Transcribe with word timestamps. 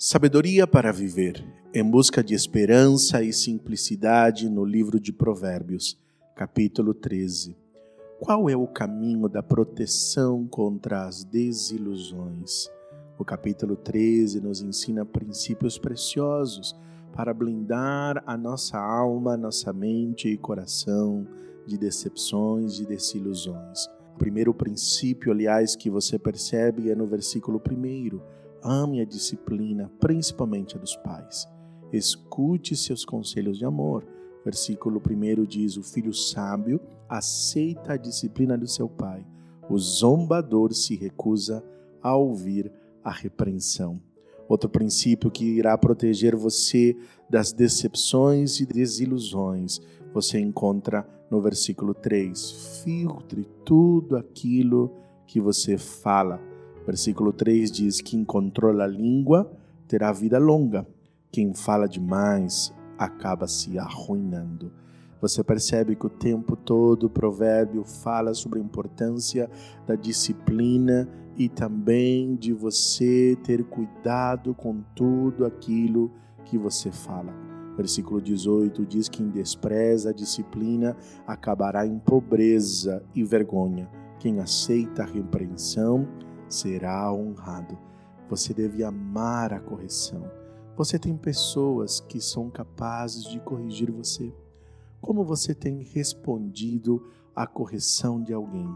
Sabedoria 0.00 0.64
para 0.64 0.92
viver, 0.92 1.44
em 1.74 1.82
busca 1.82 2.22
de 2.22 2.32
esperança 2.32 3.20
e 3.20 3.32
simplicidade 3.32 4.48
no 4.48 4.64
livro 4.64 5.00
de 5.00 5.12
Provérbios, 5.12 5.98
capítulo 6.36 6.94
13. 6.94 7.56
Qual 8.20 8.48
é 8.48 8.56
o 8.56 8.68
caminho 8.68 9.28
da 9.28 9.42
proteção 9.42 10.46
contra 10.46 11.04
as 11.04 11.24
desilusões? 11.24 12.70
O 13.18 13.24
capítulo 13.24 13.74
13 13.74 14.40
nos 14.40 14.62
ensina 14.62 15.04
princípios 15.04 15.76
preciosos 15.80 16.76
para 17.12 17.34
blindar 17.34 18.22
a 18.24 18.36
nossa 18.36 18.78
alma, 18.78 19.36
nossa 19.36 19.72
mente 19.72 20.28
e 20.28 20.38
coração 20.38 21.26
de 21.66 21.76
decepções 21.76 22.78
e 22.78 22.86
desilusões. 22.86 23.88
O 24.14 24.18
primeiro 24.18 24.54
princípio, 24.54 25.32
aliás, 25.32 25.74
que 25.74 25.90
você 25.90 26.20
percebe 26.20 26.88
é 26.88 26.94
no 26.94 27.04
versículo 27.04 27.60
1 27.60 28.37
Ame 28.62 29.00
a 29.00 29.04
disciplina, 29.04 29.90
principalmente 30.00 30.76
a 30.76 30.80
dos 30.80 30.96
pais. 30.96 31.48
Escute 31.92 32.76
seus 32.76 33.04
conselhos 33.04 33.58
de 33.58 33.64
amor. 33.64 34.06
Versículo 34.44 35.00
1 35.00 35.44
diz: 35.44 35.76
O 35.76 35.82
filho 35.82 36.12
sábio 36.12 36.80
aceita 37.08 37.92
a 37.92 37.96
disciplina 37.96 38.56
do 38.56 38.66
seu 38.66 38.88
pai. 38.88 39.24
O 39.68 39.78
zombador 39.78 40.72
se 40.72 40.96
recusa 40.96 41.64
a 42.02 42.16
ouvir 42.16 42.72
a 43.04 43.10
repreensão. 43.10 44.00
Outro 44.48 44.70
princípio 44.70 45.30
que 45.30 45.44
irá 45.44 45.76
proteger 45.76 46.34
você 46.34 46.96
das 47.28 47.52
decepções 47.52 48.60
e 48.60 48.66
desilusões, 48.66 49.78
você 50.12 50.40
encontra 50.40 51.06
no 51.30 51.40
versículo 51.40 51.92
3. 51.92 52.82
Filtre 52.82 53.46
tudo 53.64 54.16
aquilo 54.16 54.90
que 55.26 55.38
você 55.38 55.76
fala 55.76 56.40
Versículo 56.88 57.34
3 57.34 57.70
diz: 57.70 58.00
Quem 58.00 58.24
controla 58.24 58.84
a 58.84 58.86
língua 58.86 59.52
terá 59.86 60.10
vida 60.10 60.38
longa, 60.38 60.88
quem 61.30 61.52
fala 61.52 61.86
demais 61.86 62.72
acaba 62.96 63.46
se 63.46 63.78
arruinando. 63.78 64.72
Você 65.20 65.44
percebe 65.44 65.94
que 65.94 66.06
o 66.06 66.08
tempo 66.08 66.56
todo 66.56 67.04
o 67.04 67.10
provérbio 67.10 67.84
fala 67.84 68.32
sobre 68.32 68.58
a 68.58 68.62
importância 68.62 69.50
da 69.86 69.96
disciplina 69.96 71.06
e 71.36 71.46
também 71.46 72.34
de 72.34 72.54
você 72.54 73.36
ter 73.44 73.64
cuidado 73.64 74.54
com 74.54 74.80
tudo 74.94 75.44
aquilo 75.44 76.10
que 76.46 76.56
você 76.56 76.90
fala. 76.90 77.34
Versículo 77.76 78.18
18 78.18 78.86
diz: 78.86 79.10
Quem 79.10 79.28
despreza 79.28 80.08
a 80.08 80.14
disciplina 80.14 80.96
acabará 81.26 81.86
em 81.86 81.98
pobreza 81.98 83.02
e 83.14 83.22
vergonha. 83.22 83.90
Quem 84.18 84.40
aceita 84.40 85.02
a 85.02 85.06
repreensão 85.06 86.08
será 86.48 87.12
honrado. 87.12 87.78
Você 88.28 88.52
deve 88.52 88.84
amar 88.84 89.52
a 89.52 89.60
correção. 89.60 90.30
Você 90.76 90.98
tem 90.98 91.16
pessoas 91.16 92.00
que 92.00 92.20
são 92.20 92.50
capazes 92.50 93.24
de 93.24 93.40
corrigir 93.40 93.90
você. 93.90 94.32
Como 95.00 95.24
você 95.24 95.54
tem 95.54 95.82
respondido 95.82 97.04
à 97.34 97.46
correção 97.46 98.22
de 98.22 98.32
alguém? 98.32 98.68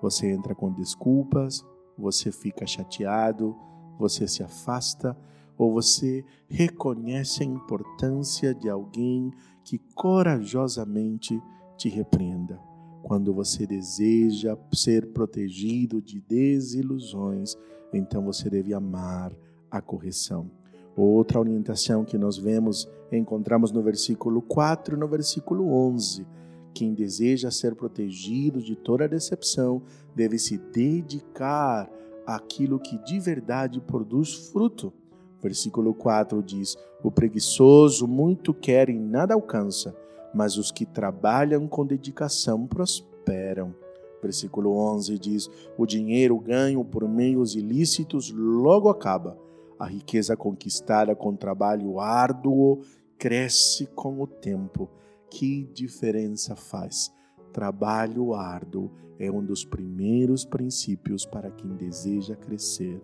Você 0.00 0.30
entra 0.30 0.54
com 0.54 0.72
desculpas, 0.72 1.64
você 1.96 2.32
fica 2.32 2.66
chateado, 2.66 3.56
você 3.98 4.26
se 4.26 4.42
afasta 4.42 5.16
ou 5.56 5.72
você 5.72 6.24
reconhece 6.48 7.42
a 7.42 7.46
importância 7.46 8.54
de 8.54 8.68
alguém 8.68 9.32
que 9.62 9.78
corajosamente 9.94 11.40
te 11.76 11.88
repreenda? 11.88 12.73
Quando 13.04 13.34
você 13.34 13.66
deseja 13.66 14.56
ser 14.72 15.12
protegido 15.12 16.00
de 16.00 16.22
desilusões, 16.22 17.54
então 17.92 18.24
você 18.24 18.48
deve 18.48 18.72
amar 18.72 19.30
a 19.70 19.82
correção. 19.82 20.50
Outra 20.96 21.38
orientação 21.38 22.02
que 22.02 22.16
nós 22.16 22.38
vemos, 22.38 22.88
encontramos 23.12 23.70
no 23.70 23.82
versículo 23.82 24.40
4 24.40 24.96
e 24.96 24.98
no 24.98 25.06
versículo 25.06 25.70
11. 25.70 26.26
Quem 26.72 26.94
deseja 26.94 27.50
ser 27.50 27.74
protegido 27.74 28.62
de 28.62 28.74
toda 28.74 29.06
decepção 29.06 29.82
deve 30.16 30.38
se 30.38 30.56
dedicar 30.56 31.90
àquilo 32.26 32.80
que 32.80 32.96
de 33.04 33.20
verdade 33.20 33.82
produz 33.82 34.48
fruto. 34.50 34.90
Versículo 35.42 35.92
4 35.92 36.42
diz: 36.42 36.74
O 37.02 37.10
preguiçoso 37.10 38.08
muito 38.08 38.54
quer 38.54 38.88
e 38.88 38.98
nada 38.98 39.34
alcança, 39.34 39.94
mas 40.34 40.56
os 40.56 40.72
que 40.72 40.84
trabalham 40.84 41.68
com 41.68 41.86
dedicação 41.86 42.66
prosperam. 42.66 43.74
Versículo 44.20 44.76
11 44.76 45.18
diz: 45.18 45.50
O 45.78 45.86
dinheiro 45.86 46.38
ganho 46.38 46.84
por 46.84 47.08
meios 47.08 47.54
ilícitos 47.54 48.30
logo 48.30 48.88
acaba. 48.88 49.38
A 49.78 49.86
riqueza 49.86 50.36
conquistada 50.36 51.14
com 51.14 51.36
trabalho 51.36 52.00
árduo 52.00 52.80
cresce 53.18 53.86
com 53.86 54.20
o 54.20 54.26
tempo. 54.26 54.88
Que 55.30 55.64
diferença 55.72 56.56
faz? 56.56 57.12
Trabalho 57.52 58.34
árduo 58.34 58.90
é 59.18 59.30
um 59.30 59.44
dos 59.44 59.64
primeiros 59.64 60.44
princípios 60.44 61.24
para 61.24 61.50
quem 61.50 61.74
deseja 61.76 62.34
crescer. 62.34 63.00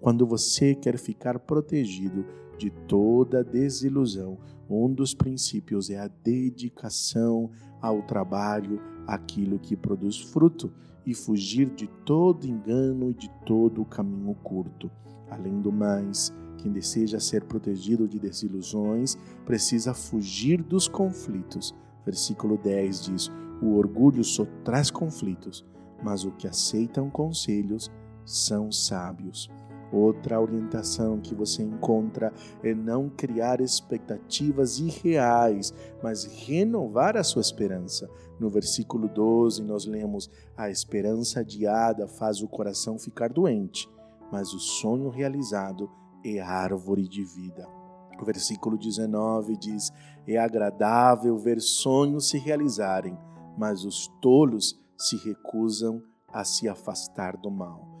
Quando 0.00 0.26
você 0.26 0.74
quer 0.74 0.98
ficar 0.98 1.38
protegido 1.38 2.26
de 2.56 2.70
toda 2.70 3.44
desilusão, 3.44 4.38
um 4.68 4.92
dos 4.92 5.14
princípios 5.14 5.90
é 5.90 5.98
a 5.98 6.08
dedicação 6.08 7.50
ao 7.80 8.02
trabalho, 8.02 8.80
aquilo 9.06 9.58
que 9.58 9.76
produz 9.76 10.18
fruto, 10.18 10.72
e 11.06 11.14
fugir 11.14 11.68
de 11.68 11.86
todo 12.06 12.46
engano 12.46 13.10
e 13.10 13.14
de 13.14 13.30
todo 13.44 13.84
caminho 13.84 14.34
curto. 14.36 14.90
Além 15.30 15.60
do 15.60 15.70
mais, 15.70 16.32
quem 16.58 16.72
deseja 16.72 17.20
ser 17.20 17.44
protegido 17.44 18.08
de 18.08 18.18
desilusões 18.18 19.18
precisa 19.44 19.92
fugir 19.92 20.62
dos 20.62 20.88
conflitos. 20.88 21.74
Versículo 22.06 22.56
10 22.56 23.02
diz: 23.02 23.30
O 23.60 23.74
orgulho 23.76 24.24
só 24.24 24.46
traz 24.64 24.90
conflitos, 24.90 25.64
mas 26.02 26.24
o 26.24 26.30
que 26.32 26.48
aceitam 26.48 27.10
conselhos 27.10 27.90
são 28.24 28.72
sábios. 28.72 29.50
Outra 29.92 30.40
orientação 30.40 31.20
que 31.20 31.34
você 31.34 31.62
encontra 31.62 32.32
é 32.62 32.74
não 32.74 33.08
criar 33.08 33.60
expectativas 33.60 34.78
irreais, 34.78 35.72
mas 36.02 36.24
renovar 36.24 37.16
a 37.16 37.22
sua 37.22 37.42
esperança. 37.42 38.08
No 38.38 38.50
versículo 38.50 39.08
12, 39.08 39.62
nós 39.62 39.86
lemos: 39.86 40.28
A 40.56 40.70
esperança 40.70 41.40
adiada 41.40 42.08
faz 42.08 42.42
o 42.42 42.48
coração 42.48 42.98
ficar 42.98 43.32
doente, 43.32 43.88
mas 44.32 44.52
o 44.52 44.58
sonho 44.58 45.08
realizado 45.08 45.88
é 46.24 46.40
árvore 46.40 47.06
de 47.06 47.24
vida. 47.24 47.68
O 48.20 48.24
versículo 48.24 48.76
19 48.76 49.56
diz: 49.56 49.92
É 50.26 50.38
agradável 50.38 51.36
ver 51.36 51.60
sonhos 51.60 52.28
se 52.30 52.38
realizarem, 52.38 53.16
mas 53.56 53.84
os 53.84 54.08
tolos 54.20 54.80
se 54.98 55.16
recusam 55.16 56.02
a 56.28 56.42
se 56.44 56.68
afastar 56.68 57.36
do 57.36 57.50
mal 57.50 57.94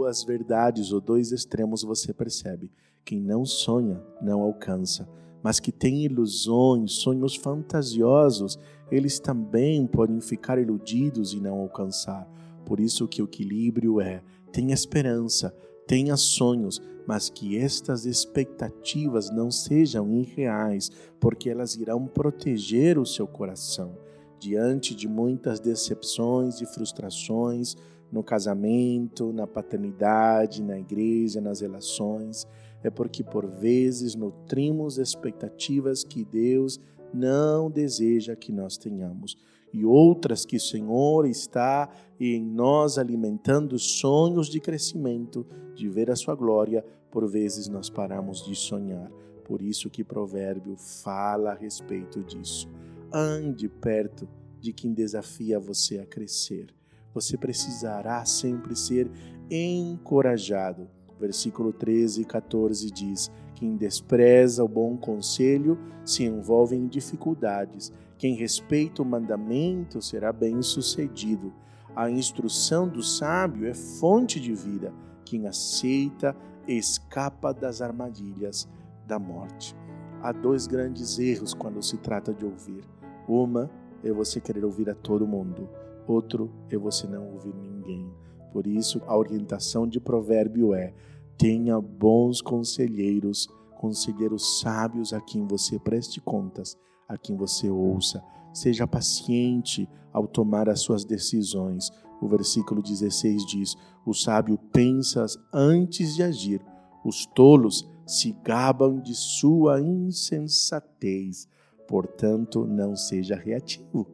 duas 0.00 0.24
verdades 0.24 0.92
ou 0.92 1.00
dois 1.00 1.30
extremos 1.30 1.82
você 1.82 2.14
percebe. 2.14 2.72
Quem 3.04 3.20
não 3.20 3.44
sonha 3.44 4.02
não 4.22 4.40
alcança, 4.40 5.06
mas 5.42 5.60
que 5.60 5.70
tem 5.70 6.04
ilusões, 6.04 6.92
sonhos 6.92 7.36
fantasiosos, 7.36 8.58
eles 8.90 9.20
também 9.20 9.86
podem 9.86 10.18
ficar 10.18 10.58
iludidos 10.58 11.34
e 11.34 11.40
não 11.40 11.58
alcançar. 11.58 12.26
Por 12.64 12.80
isso 12.80 13.06
que 13.06 13.20
o 13.20 13.26
equilíbrio 13.26 14.00
é: 14.00 14.22
tenha 14.50 14.72
esperança, 14.72 15.54
tenha 15.86 16.16
sonhos, 16.16 16.80
mas 17.06 17.28
que 17.28 17.58
estas 17.58 18.06
expectativas 18.06 19.30
não 19.30 19.50
sejam 19.50 20.10
irreais, 20.14 20.90
porque 21.20 21.50
elas 21.50 21.74
irão 21.74 22.06
proteger 22.06 22.98
o 22.98 23.04
seu 23.04 23.26
coração 23.26 23.98
diante 24.38 24.94
de 24.94 25.06
muitas 25.06 25.60
decepções 25.60 26.62
e 26.62 26.64
frustrações 26.64 27.76
no 28.10 28.22
casamento, 28.22 29.32
na 29.32 29.46
paternidade, 29.46 30.62
na 30.62 30.78
igreja, 30.78 31.40
nas 31.40 31.60
relações, 31.60 32.46
é 32.82 32.90
porque 32.90 33.22
por 33.22 33.46
vezes 33.46 34.14
nutrimos 34.14 34.98
expectativas 34.98 36.02
que 36.02 36.24
Deus 36.24 36.80
não 37.12 37.70
deseja 37.70 38.36
que 38.36 38.52
nós 38.52 38.76
tenhamos 38.76 39.36
e 39.72 39.84
outras 39.84 40.44
que 40.44 40.56
o 40.56 40.60
Senhor 40.60 41.26
está 41.26 41.88
em 42.18 42.42
nós 42.42 42.98
alimentando 42.98 43.78
sonhos 43.78 44.48
de 44.48 44.60
crescimento, 44.60 45.46
de 45.74 45.88
ver 45.88 46.10
a 46.10 46.16
sua 46.16 46.34
glória, 46.34 46.84
por 47.10 47.28
vezes 47.28 47.68
nós 47.68 47.88
paramos 47.88 48.44
de 48.44 48.54
sonhar. 48.54 49.10
Por 49.44 49.62
isso 49.62 49.90
que 49.90 50.04
provérbio 50.04 50.76
fala 50.76 51.52
a 51.52 51.54
respeito 51.54 52.22
disso. 52.22 52.68
Ande 53.12 53.68
perto 53.68 54.28
de 54.60 54.72
quem 54.72 54.92
desafia 54.92 55.58
você 55.58 55.98
a 55.98 56.06
crescer 56.06 56.74
você 57.14 57.36
precisará 57.36 58.24
sempre 58.24 58.76
ser 58.76 59.10
encorajado. 59.50 60.88
Versículo 61.18 61.72
13 61.72 62.22
e 62.22 62.24
14 62.24 62.90
diz: 62.90 63.30
Quem 63.54 63.76
despreza 63.76 64.64
o 64.64 64.68
bom 64.68 64.96
conselho 64.96 65.78
se 66.04 66.24
envolve 66.24 66.76
em 66.76 66.86
dificuldades. 66.86 67.92
Quem 68.16 68.34
respeita 68.34 69.02
o 69.02 69.04
mandamento 69.04 70.00
será 70.00 70.32
bem-sucedido. 70.32 71.52
A 71.94 72.10
instrução 72.10 72.88
do 72.88 73.02
sábio 73.02 73.66
é 73.66 73.74
fonte 73.74 74.38
de 74.40 74.54
vida. 74.54 74.92
Quem 75.24 75.46
aceita 75.46 76.36
escapa 76.66 77.52
das 77.52 77.82
armadilhas 77.82 78.68
da 79.06 79.18
morte. 79.18 79.74
Há 80.22 80.32
dois 80.32 80.66
grandes 80.66 81.18
erros 81.18 81.54
quando 81.54 81.82
se 81.82 81.96
trata 81.96 82.32
de 82.32 82.44
ouvir. 82.44 82.84
Uma 83.26 83.70
é 84.04 84.12
você 84.12 84.40
querer 84.40 84.64
ouvir 84.64 84.88
a 84.88 84.94
todo 84.94 85.26
mundo, 85.26 85.68
outro 86.10 86.50
é 86.68 86.76
você 86.76 87.06
não 87.06 87.32
ouvir 87.32 87.54
ninguém. 87.54 88.10
Por 88.52 88.66
isso, 88.66 89.00
a 89.06 89.16
orientação 89.16 89.86
de 89.86 90.00
provérbio 90.00 90.74
é: 90.74 90.92
tenha 91.38 91.80
bons 91.80 92.40
conselheiros, 92.40 93.48
conselheiros 93.78 94.60
sábios 94.60 95.12
a 95.12 95.20
quem 95.20 95.46
você 95.46 95.78
preste 95.78 96.20
contas, 96.20 96.76
a 97.08 97.16
quem 97.16 97.36
você 97.36 97.70
ouça. 97.70 98.22
Seja 98.52 98.86
paciente 98.86 99.88
ao 100.12 100.26
tomar 100.26 100.68
as 100.68 100.80
suas 100.80 101.04
decisões. 101.04 101.90
O 102.20 102.28
versículo 102.28 102.82
16 102.82 103.46
diz: 103.46 103.76
O 104.04 104.12
sábio 104.12 104.58
pensa 104.72 105.24
antes 105.52 106.14
de 106.14 106.22
agir, 106.22 106.60
os 107.04 107.24
tolos 107.26 107.88
se 108.06 108.32
gabam 108.44 109.00
de 109.00 109.14
sua 109.14 109.80
insensatez. 109.80 111.48
Portanto, 111.88 112.66
não 112.66 112.94
seja 112.94 113.36
reativo. 113.36 114.06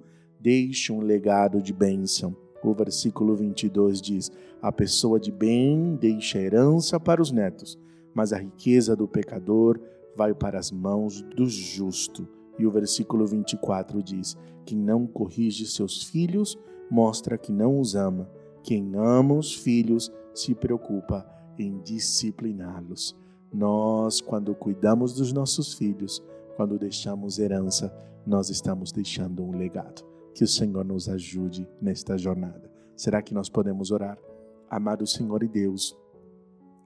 Deixe 0.47 0.93
um 0.93 1.01
legado 1.01 1.61
de 1.61 1.73
bênção. 1.73 2.37
O 2.63 2.73
versículo 2.73 3.35
22 3.35 4.01
diz: 4.01 4.31
A 4.63 4.71
pessoa 4.71 5.19
de 5.19 5.33
bem 5.33 5.97
deixa 5.97 6.39
herança 6.39 7.01
para 7.01 7.21
os 7.21 7.33
netos, 7.33 7.77
mas 8.15 8.33
a 8.33 8.39
riqueza 8.39 8.95
do 8.95 9.09
pecador 9.09 9.77
vai 10.15 10.33
para 10.33 10.57
as 10.57 10.71
mãos 10.71 11.21
do 11.21 11.49
justo. 11.49 12.29
E 12.61 12.65
o 12.65 12.71
versículo 12.71 13.27
24 13.27 14.01
diz: 14.01 14.37
Quem 14.65 14.79
não 14.79 15.05
corrige 15.05 15.67
seus 15.67 16.05
filhos 16.05 16.57
mostra 16.89 17.37
que 17.37 17.51
não 17.51 17.81
os 17.81 17.97
ama. 17.97 18.31
Quem 18.63 18.95
ama 18.95 19.35
os 19.35 19.53
filhos 19.53 20.13
se 20.33 20.55
preocupa 20.55 21.27
em 21.59 21.81
discipliná-los. 21.83 23.17
Nós, 23.53 24.21
quando 24.21 24.55
cuidamos 24.55 25.13
dos 25.13 25.33
nossos 25.33 25.75
filhos, 25.75 26.23
quando 26.57 26.79
deixamos 26.79 27.41
herança, 27.41 27.93
nós 28.25 28.49
estamos 28.49 28.93
deixando 28.93 29.43
um 29.43 29.51
legado. 29.51 30.15
Que 30.37 30.45
o 30.45 30.47
Senhor 30.47 30.85
nos 30.85 31.09
ajude 31.09 31.67
nesta 31.81 32.19
jornada. 32.19 32.71
Será 32.95 33.23
que 33.23 33.33
nós 33.33 33.49
podemos 33.49 33.91
orar? 33.91 34.19
Amado 34.69 35.07
Senhor 35.07 35.43
e 35.43 35.49
Deus, 35.49 35.97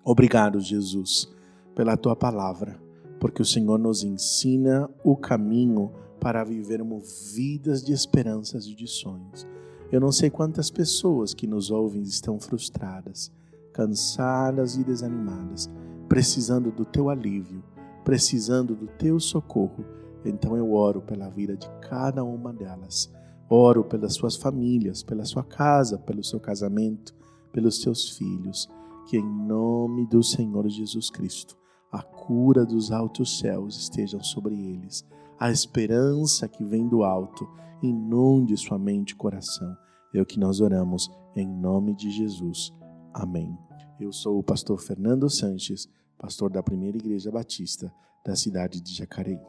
obrigado, 0.04 0.60
Jesus, 0.60 1.28
pela 1.74 1.96
tua 1.96 2.14
palavra, 2.14 2.80
porque 3.18 3.42
o 3.42 3.44
Senhor 3.44 3.76
nos 3.76 4.04
ensina 4.04 4.88
o 5.02 5.16
caminho 5.16 5.90
para 6.20 6.44
vivermos 6.44 7.32
vidas 7.34 7.82
de 7.82 7.92
esperanças 7.92 8.66
e 8.66 8.74
de 8.76 8.86
sonhos. 8.86 9.44
Eu 9.90 9.98
não 9.98 10.12
sei 10.12 10.30
quantas 10.30 10.70
pessoas 10.70 11.34
que 11.34 11.48
nos 11.48 11.72
ouvem 11.72 12.02
estão 12.02 12.38
frustradas, 12.38 13.32
cansadas 13.72 14.76
e 14.76 14.84
desanimadas 14.84 15.68
precisando 16.08 16.70
do 16.70 16.84
teu 16.84 17.10
alívio, 17.10 17.64
precisando 18.04 18.76
do 18.76 18.86
teu 18.86 19.18
socorro. 19.18 19.84
Então 20.24 20.56
eu 20.56 20.72
oro 20.72 21.00
pela 21.00 21.28
vida 21.28 21.56
de 21.56 21.68
cada 21.80 22.22
uma 22.22 22.52
delas. 22.52 23.12
Oro 23.50 23.82
pelas 23.82 24.14
suas 24.14 24.36
famílias, 24.36 25.02
pela 25.02 25.24
sua 25.24 25.42
casa, 25.42 25.98
pelo 25.98 26.22
seu 26.22 26.38
casamento, 26.38 27.14
pelos 27.52 27.82
seus 27.82 28.10
filhos. 28.16 28.68
Que 29.08 29.16
em 29.16 29.26
nome 29.26 30.06
do 30.06 30.22
Senhor 30.22 30.68
Jesus 30.68 31.10
Cristo, 31.10 31.58
a 31.90 32.00
cura 32.02 32.64
dos 32.64 32.92
altos 32.92 33.40
céus 33.40 33.76
estejam 33.76 34.22
sobre 34.22 34.54
eles. 34.54 35.04
A 35.38 35.50
esperança 35.50 36.46
que 36.46 36.64
vem 36.64 36.86
do 36.86 37.02
alto 37.02 37.48
inunde 37.82 38.56
sua 38.56 38.78
mente 38.78 39.10
e 39.10 39.16
coração. 39.16 39.76
É 40.14 40.20
o 40.20 40.26
que 40.26 40.38
nós 40.38 40.60
oramos 40.60 41.10
em 41.34 41.48
nome 41.48 41.94
de 41.94 42.10
Jesus. 42.10 42.72
Amém. 43.12 43.58
Eu 43.98 44.12
sou 44.12 44.38
o 44.38 44.42
pastor 44.42 44.78
Fernando 44.78 45.28
Sanches 45.28 45.88
pastor 46.20 46.50
da 46.50 46.62
primeira 46.62 46.98
igreja 46.98 47.30
batista 47.30 47.90
da 48.24 48.36
cidade 48.36 48.78
de 48.82 48.94
Jacareí. 48.94 49.40